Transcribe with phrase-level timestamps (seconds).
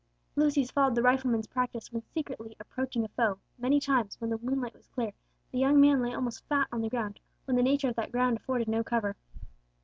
[0.35, 4.73] Lucius followed the rifleman's practice when secretly approaching a foe: many times, when the moonlight
[4.73, 5.11] was clear,
[5.51, 8.37] the young man lay almost flat on the ground, when the nature of that ground
[8.37, 9.15] afforded no cover.